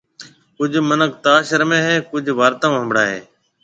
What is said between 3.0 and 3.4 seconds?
ھيََََ